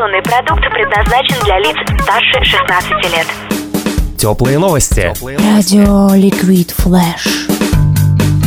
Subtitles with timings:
[0.00, 3.26] Информационный продукт предназначен для лиц старше 16 лет.
[4.16, 5.12] Теплые новости.
[5.20, 7.49] Радио Ликвид Флэш.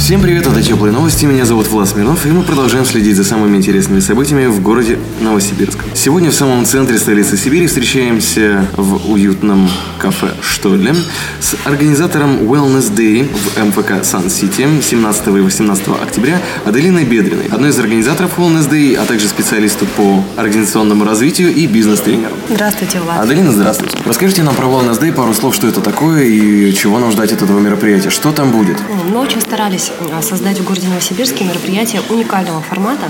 [0.03, 3.55] Всем привет, это Теплые новости, меня зовут Влад Смирнов, и мы продолжаем следить за самыми
[3.55, 5.79] интересными событиями в городе Новосибирск.
[5.93, 9.69] Сегодня в самом центре столицы Сибири встречаемся в уютном
[9.99, 10.91] кафе «Что ли»
[11.39, 17.79] с организатором Wellness Day в МФК Сан-Сити 17 и 18 октября Аделиной Бедриной, одной из
[17.79, 22.35] организаторов Wellness Day, а также специалисту по организационному развитию и бизнес-тренеру.
[22.49, 23.21] Здравствуйте, Влад.
[23.21, 23.97] Аделина, здравствуйте.
[24.03, 27.41] Расскажите нам про Wellness Day пару слов, что это такое и чего нам ждать от
[27.41, 28.09] этого мероприятия.
[28.09, 28.75] Что там будет?
[29.09, 33.07] Мы очень старались создать в городе Новосибирске мероприятие уникального формата,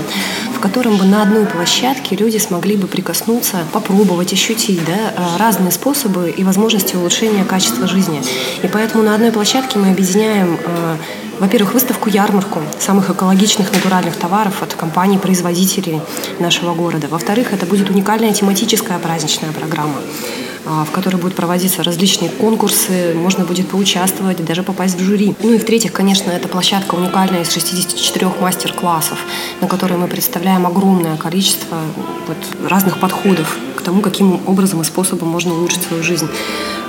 [0.54, 5.72] в котором бы на одной площадке люди смогли бы прикоснуться, попробовать, ощутить да, а, разные
[5.72, 8.22] способы и возможности улучшения качества жизни.
[8.62, 10.96] И поэтому на одной площадке мы объединяем а,
[11.40, 16.00] во-первых, выставку-ярмарку самых экологичных натуральных товаров от компаний-производителей
[16.38, 17.08] нашего города.
[17.08, 19.96] Во-вторых, это будет уникальная тематическая праздничная программа.
[20.66, 25.34] А, в которой будут проводиться различные конкурсы, можно будет поучаствовать, даже попасть в жюри.
[25.42, 29.18] Ну и в-третьих, конечно, это площадка уникальная из 64 мастер-классов,
[29.60, 31.76] на которой мы представляем огромное количество
[32.26, 36.28] вот, разных подходов к тому, каким образом и способом можно улучшить свою жизнь.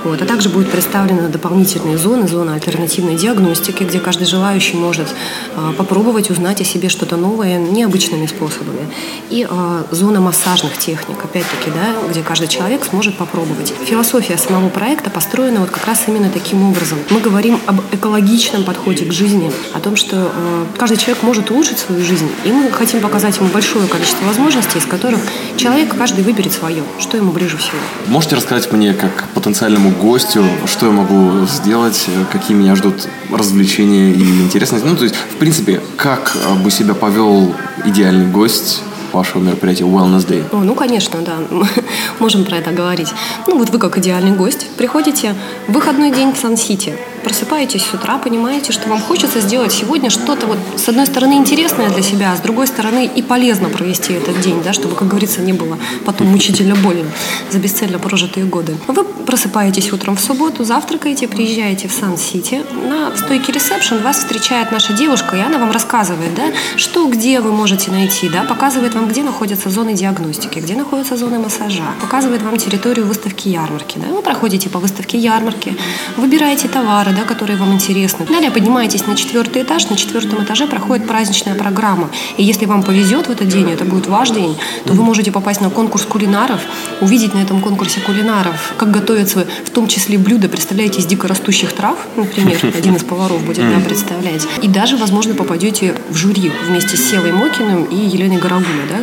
[0.06, 0.22] Вот.
[0.22, 5.08] А также будут представлены дополнительные зоны, зона альтернативной диагностики, где каждый желающий может
[5.56, 8.86] а, попробовать узнать о себе что-то новое необычными способами.
[9.30, 13.74] И а, зона массажных техник, опять-таки, да, где каждый человек сможет попробовать.
[13.84, 16.98] Философия самого проекта построена вот как раз именно таким образом.
[17.10, 21.80] Мы говорим об экологичном подходе к жизни, о том, что а, каждый человек может улучшить
[21.80, 25.18] свою жизнь, и мы хотим показать ему большое количество возможностей, из которых
[25.56, 27.78] человек каждый выберет свое, что ему ближе всего.
[28.06, 34.42] Можете рассказать мне, как потенциальному гостю, что я могу сделать, какие меня ждут развлечения и
[34.42, 34.86] интересности.
[34.86, 40.44] Ну, то есть, в принципе, как бы себя повел идеальный гость вашего мероприятия Wellness Day?
[40.52, 41.38] О, ну, конечно, да.
[42.18, 43.12] Можем про это говорить.
[43.46, 45.34] Ну, вот вы как идеальный гость приходите
[45.68, 46.94] в выходной день в Сан-Сити
[47.26, 51.90] просыпаетесь с утра, понимаете, что вам хочется сделать сегодня что-то вот с одной стороны интересное
[51.90, 55.40] для себя, а с другой стороны и полезно провести этот день, да, чтобы, как говорится,
[55.40, 57.10] не было потом мучительно больно
[57.50, 58.76] за бесцельно прожитые годы.
[58.86, 64.92] Вы просыпаетесь утром в субботу, завтракаете, приезжаете в Сан-Сити, на стойке ресепшн вас встречает наша
[64.92, 69.24] девушка, и она вам рассказывает, да, что, где вы можете найти, да, показывает вам, где
[69.24, 74.68] находятся зоны диагностики, где находятся зоны массажа, показывает вам территорию выставки ярмарки, да, вы проходите
[74.68, 75.76] по выставке ярмарки,
[76.16, 78.26] выбираете товары, да, которые вам интересны.
[78.26, 82.10] Далее поднимаетесь на четвертый этаж, на четвертом этаже проходит праздничная программа.
[82.36, 85.60] И если вам повезет в этот день, это будет ваш день, то вы можете попасть
[85.60, 86.60] на конкурс кулинаров,
[87.00, 91.96] увидеть на этом конкурсе кулинаров, как готовятся в том числе блюда, представляете, из дикорастущих трав,
[92.16, 94.46] например, один из поваров будет да, представлять.
[94.62, 98.98] И даже, возможно, попадете в жюри вместе с Севой Мокиным и Еленой Горогулой, да?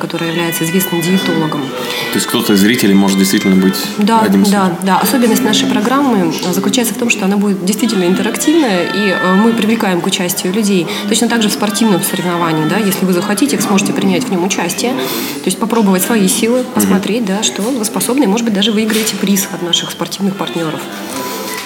[0.00, 1.60] Которая является известным диетологом.
[1.60, 4.98] То есть кто-то из зрителей может действительно быть да, одним из Да, да.
[4.98, 10.00] Особенность нашей программы заключается в том, что она будет действительно интерактивная, и э, мы привлекаем
[10.00, 10.86] к участию людей.
[11.08, 14.44] Точно так же в спортивном соревновании, да, если вы захотите, вы сможете принять в нем
[14.44, 18.72] участие, то есть попробовать свои силы, посмотреть, да, что вы способны, и, может быть, даже
[18.72, 20.80] выиграете приз от наших спортивных партнеров.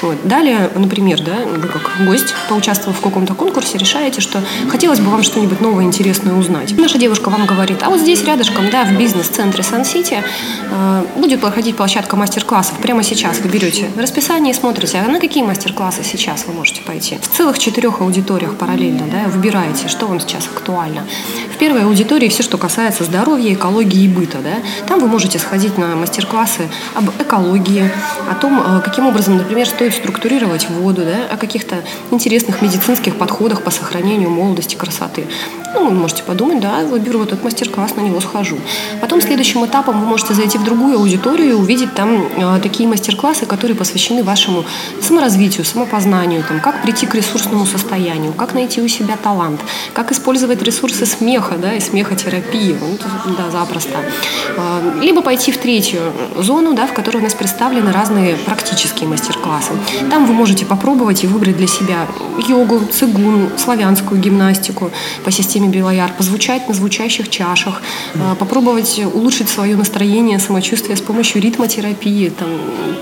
[0.04, 0.18] Вот.
[0.24, 5.22] Далее, например, да, вы как гость, поучаствовав в каком-то конкурсе, решаете, что хотелось бы вам
[5.22, 6.76] что-нибудь новое, интересное узнать.
[6.76, 10.22] Наша девушка вам говорит, а вот здесь рядышком, да, в бизнес-центре Сан-Сити
[10.70, 12.76] э, будет проходить площадка мастер-классов.
[12.82, 17.16] Прямо сейчас вы берете расписание и смотрите, а на какие мастер-классы сейчас вы можете пойти.
[17.22, 21.04] В целых четырех аудиториях параллельно, да, выбираете, что вам сейчас актуально.
[21.54, 24.56] В первой аудитории все, что касается здоровья, экологии и быта, да.
[24.86, 27.90] Там вы можете сходить на мастер-классы об экологии,
[28.30, 31.76] о том, э, каким образом, например, стоит структурировать воду, да, о каких-то
[32.10, 35.26] интересных медицинских подходах по сохранению молодости, красоты.
[35.74, 38.58] Ну, вы можете подумать, да, выберу вот этот мастер-класс, на него схожу.
[39.00, 43.76] Потом следующим этапом вы можете зайти в другую аудиторию увидеть там э, такие мастер-классы, которые
[43.76, 44.64] посвящены вашему
[45.00, 49.60] саморазвитию, самопознанию, там, как прийти к ресурсному состоянию, как найти у себя талант,
[49.92, 53.98] как использовать ресурсы смеха, да, и смехотерапии, ну, да, запросто.
[54.56, 56.00] Э, либо пойти в третью
[56.36, 59.72] зону, да, в которой у нас представлены разные практические мастер-классы.
[60.10, 62.06] Там вы можете попробовать и выбрать для себя
[62.48, 64.90] йогу, цигун, славянскую гимнастику
[65.24, 67.82] по системе Белояр, позвучать на звучащих чашах,
[68.14, 72.48] э, попробовать улучшить свое настроение, самочувствие с помощью ритмотерапии, там,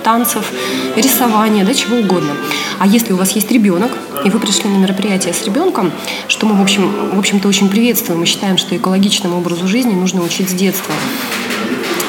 [0.03, 0.53] танцев,
[0.97, 2.33] рисования, да, чего угодно.
[2.79, 3.93] А если у вас есть ребенок,
[4.25, 5.93] и вы пришли на мероприятие с ребенком,
[6.29, 10.23] что мы, в, общем, в общем-то, очень приветствуем, мы считаем, что экологичному образу жизни нужно
[10.23, 10.95] учить с детства.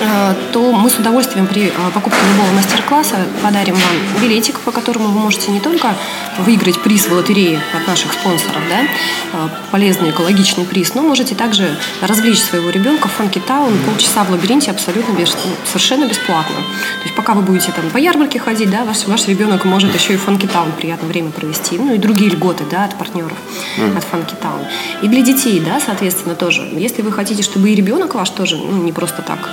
[0.03, 5.09] Э, то мы с удовольствием при э, покупке любого мастер-класса подарим вам билетик, по которому
[5.09, 5.95] вы можете не только
[6.39, 11.77] выиграть приз в лотерее от наших спонсоров, да, э, полезный экологичный приз, но можете также
[12.01, 16.55] развлечь своего ребенка в Funky Town полчаса в лабиринте абсолютно без, ну, совершенно бесплатно.
[16.55, 20.13] То есть пока вы будете там по ярмарке ходить, да, ваш, ваш ребенок может еще
[20.13, 23.37] и в Funky Town приятное время провести, ну и другие льготы, да, от партнеров,
[23.77, 23.97] mm.
[23.97, 24.61] от Funky Town.
[25.01, 26.67] И для детей, да, соответственно, тоже.
[26.73, 29.49] Если вы хотите, чтобы и ребенок ваш тоже, ну, не просто так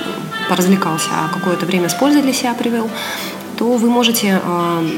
[0.51, 2.91] поразвлекался, а какое-то время с пользой для себя привел,
[3.57, 4.91] то вы можете э,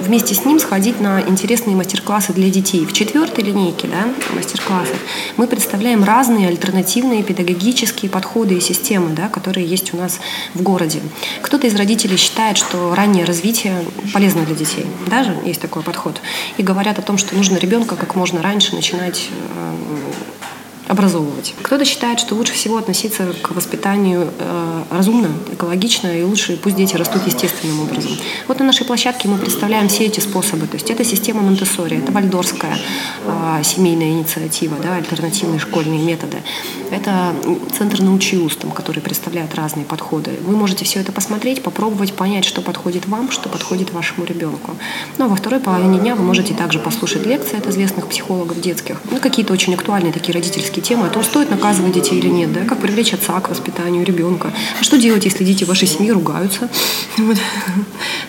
[0.00, 2.84] вместе с ним сходить на интересные мастер-классы для детей.
[2.84, 4.96] В четвертой линейке да, мастер-классов
[5.36, 10.18] мы представляем разные альтернативные педагогические подходы и системы, да, которые есть у нас
[10.54, 11.00] в городе.
[11.40, 14.86] Кто-то из родителей считает, что раннее развитие полезно для детей.
[15.06, 16.20] Даже есть такой подход.
[16.56, 20.05] И говорят о том, что нужно ребенка как можно раньше начинать э,
[20.88, 21.54] образовывать.
[21.62, 26.96] Кто-то считает, что лучше всего относиться к воспитанию э, разумно, экологично, и лучше пусть дети
[26.96, 28.12] растут естественным образом.
[28.48, 30.66] Вот на нашей площадке мы представляем все эти способы.
[30.66, 32.78] То есть это система монте это вальдорская
[33.24, 36.38] э, семейная инициатива, да, альтернативные школьные методы.
[36.90, 37.34] Это
[37.76, 40.32] центр научи устам, который представляет разные подходы.
[40.42, 44.76] Вы можете все это посмотреть, попробовать понять, что подходит вам, что подходит вашему ребенку.
[45.18, 49.00] Ну а во второй половине дня вы можете также послушать лекции от известных психологов детских,
[49.10, 52.52] ну какие-то очень актуальные такие родительские практически темы о том, стоит наказывать детей или нет,
[52.52, 56.68] да, как привлечь отца к воспитанию ребенка, а что делать, если дети вашей семье ругаются.
[57.16, 57.38] Вот.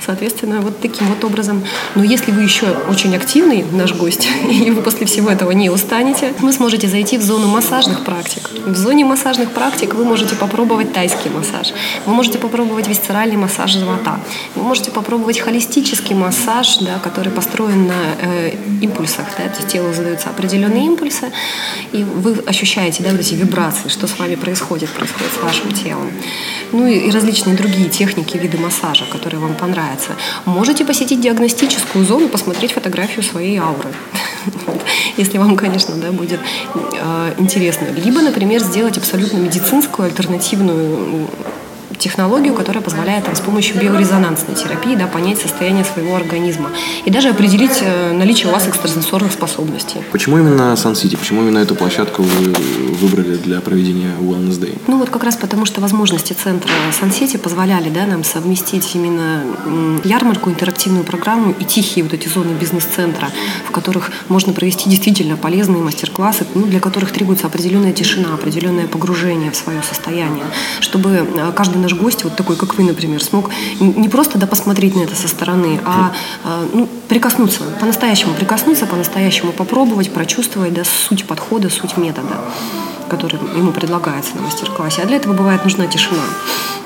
[0.06, 1.62] Соответственно, вот таким вот образом.
[1.96, 6.34] Но если вы еще очень активный наш гость, и вы после всего этого не устанете,
[6.40, 8.50] вы сможете зайти в зону массажных практик.
[8.66, 11.74] В зоне массажных практик вы можете попробовать тайский массаж,
[12.06, 14.20] вы можете попробовать висцеральный массаж живота,
[14.56, 18.52] вы можете попробовать холистический массаж, да, который построен на э,
[18.82, 19.26] импульсах.
[19.38, 21.32] Да, то телу задаются определенные импульсы,
[21.92, 26.12] и вы ощущаете да, вот эти вибрации, что с вами происходит, происходит с вашим телом.
[26.72, 30.12] Ну и, и различные другие техники, виды массажа, которые вам понравятся.
[30.46, 33.90] Можете посетить диагностическую зону, посмотреть фотографию своей ауры.
[35.18, 36.40] Если вам, конечно, да, будет
[36.76, 37.88] э, интересно.
[37.96, 41.28] Либо, например, сделать абсолютно медицинскую альтернативную
[41.98, 46.70] технологию, которая позволяет там, с помощью биорезонансной терапии да, понять состояние своего организма
[47.06, 50.02] и даже определить э, наличие у вас экстрасенсорных способностей.
[50.12, 51.16] Почему именно Сан-Сити?
[51.16, 52.54] Почему именно эту площадку вы
[53.02, 54.80] выбрали для проведения Wellness Day?
[54.88, 59.44] Ну вот как раз потому, что возможности центра Сан-Сити позволяли да, нам совместить именно
[60.04, 63.30] ярмарку, интерактивную программу и тихие вот эти зоны бизнес-центра,
[63.68, 69.52] в которых можно провести действительно полезные мастер-классы, ну, для которых требуется определенная тишина, определенное погружение
[69.52, 70.46] в свое состояние,
[70.80, 73.50] чтобы э, каждый наш гость, вот такой, как вы, например, смог
[73.80, 76.12] не просто да, посмотреть на это со стороны, а,
[76.44, 82.42] а ну, прикоснуться, по-настоящему прикоснуться, по-настоящему попробовать, прочувствовать да, суть подхода, суть метода,
[83.10, 85.02] который ему предлагается на мастер-классе.
[85.04, 86.24] А для этого бывает нужна тишина.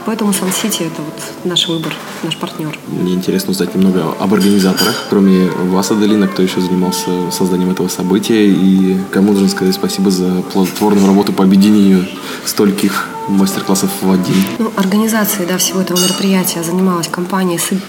[0.06, 1.14] Поэтому Сан-Сити– это вот
[1.44, 1.94] наш выбор,
[2.24, 2.78] наш партнер.
[2.88, 5.08] Мне интересно узнать немного об организаторах.
[5.10, 10.42] Кроме вас, Аделина, кто еще занимался созданием этого события и кому нужно сказать спасибо за
[10.54, 12.08] плодотворную работу по объединению
[12.46, 14.36] стольких мастер-классов в один?
[14.60, 17.82] Ну, организацией да, всего этого мероприятия занималась компания Sib.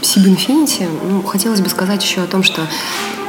[1.09, 2.62] Ну, хотелось бы сказать еще о том, что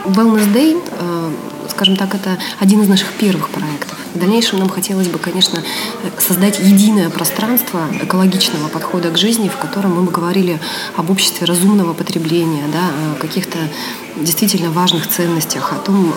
[0.06, 1.31] Wellness Day, э,
[1.69, 3.98] скажем так, это один из наших первых проектов.
[4.13, 5.60] В дальнейшем нам хотелось бы, конечно,
[6.19, 10.59] создать единое пространство экологичного подхода к жизни, в котором мы бы говорили
[10.95, 13.57] об обществе разумного потребления, да, о каких-то
[14.18, 16.13] действительно важных ценностях, о том,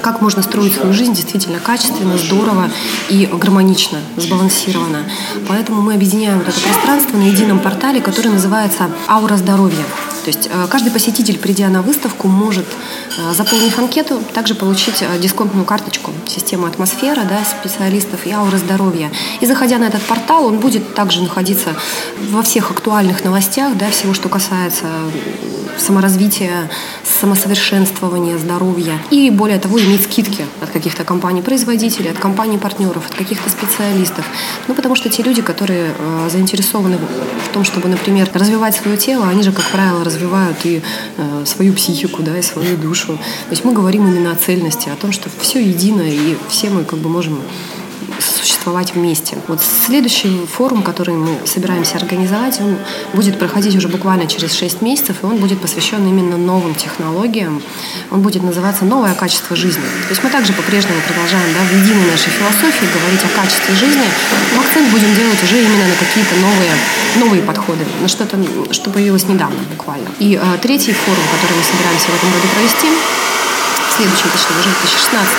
[0.00, 2.70] как можно строить свою жизнь действительно качественно, здорово
[3.08, 5.04] и гармонично, сбалансированно.
[5.48, 9.84] Поэтому мы объединяем вот это пространство на едином портале, который называется «Аура здоровья».
[10.28, 12.66] То есть э, каждый посетитель, придя на выставку, может,
[13.16, 19.10] э, заполнив анкету, также получить э, дисконтную карточку системы атмосфера да, специалистов и аура здоровья.
[19.40, 21.70] И заходя на этот портал, он будет также находиться
[22.30, 24.84] во всех актуальных новостях, да, всего, что касается
[25.78, 26.70] саморазвития,
[27.20, 29.00] самосовершенствования, здоровья.
[29.10, 34.24] И более того, иметь скидки от каких-то компаний-производителей, от компаний-партнеров, от каких-то специалистов.
[34.68, 39.28] Ну, потому что те люди, которые э, заинтересованы в том, чтобы, например, развивать свое тело,
[39.28, 40.82] они же, как правило, развивают и
[41.16, 43.16] э, свою психику, да, и свою душу.
[43.16, 46.84] То есть мы говорим именно о цельности, о том, что все едино, и все мы
[46.84, 47.40] как бы можем
[48.38, 49.36] существовать вместе.
[49.48, 52.76] Вот следующий форум, который мы собираемся организовать, он
[53.12, 57.60] будет проходить уже буквально через 6 месяцев, и он будет посвящен именно новым технологиям.
[58.10, 59.82] Он будет называться «Новое качество жизни».
[59.82, 64.06] То есть мы также по-прежнему продолжаем да, в единой нашей философии говорить о качестве жизни,
[64.54, 66.72] но акцент будем делать уже именно на какие-то новые,
[67.16, 68.38] новые подходы, на что-то,
[68.72, 70.08] что появилось недавно буквально.
[70.18, 72.88] И э, третий форум, который мы собираемся в этом году провести,
[73.98, 75.36] следующем, точнее, уже в 2016.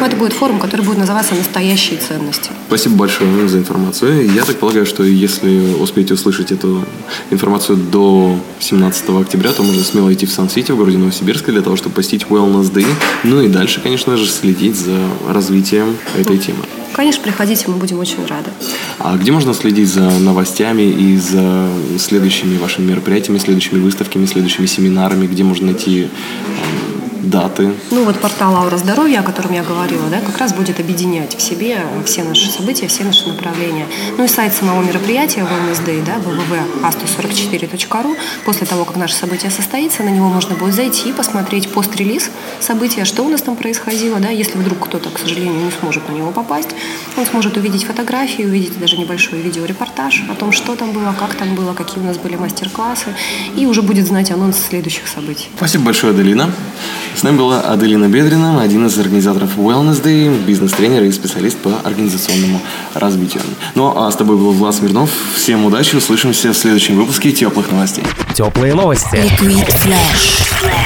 [0.00, 2.50] Но это будет форум, который будет называться «Настоящие ценности».
[2.68, 4.32] Спасибо большое за информацию.
[4.32, 6.84] Я так полагаю, что если успеете услышать эту
[7.30, 11.76] информацию до 17 октября, то можно смело идти в Сан-Сити в городе Новосибирска для того,
[11.76, 12.86] чтобы посетить Wellness Day.
[13.24, 14.96] Ну и дальше, конечно же, следить за
[15.28, 16.60] развитием этой темы.
[16.94, 18.50] Конечно, приходите, мы будем очень рады.
[18.98, 25.26] А где можно следить за новостями и за следующими вашими мероприятиями, следующими выставками, следующими семинарами?
[25.26, 26.87] Где можно найти эм,
[27.28, 27.74] даты?
[27.90, 31.40] Ну вот портал Аура Здоровья, о котором я говорила, да, как раз будет объединять в
[31.40, 33.86] себе все наши события, все наши направления.
[34.16, 38.16] Ну и сайт самого мероприятия Wellness Day, да, www.a144.ru.
[38.44, 42.30] После того, как наше событие состоится, на него можно будет зайти, посмотреть пост-релиз
[42.60, 46.12] события, что у нас там происходило, да, если вдруг кто-то, к сожалению, не сможет на
[46.12, 46.70] него попасть,
[47.16, 51.54] он сможет увидеть фотографии, увидеть даже небольшой видеорепортаж о том, что там было, как там
[51.54, 53.14] было, какие у нас были мастер-классы,
[53.56, 55.48] и уже будет знать анонс следующих событий.
[55.56, 56.50] Спасибо большое, Аделина.
[57.18, 62.60] С нами была Аделина Бедрина, один из организаторов Wellness Day, бизнес-тренер и специалист по организационному
[62.94, 63.42] развитию.
[63.74, 65.10] Ну а с тобой был Влад Смирнов.
[65.34, 68.04] Всем удачи, услышимся в следующем выпуске теплых новостей.
[68.34, 69.16] Теплые новости.
[69.16, 70.77] Liquid Flash.